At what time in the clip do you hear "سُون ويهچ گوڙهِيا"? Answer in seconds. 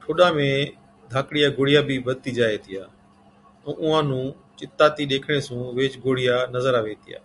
5.46-6.36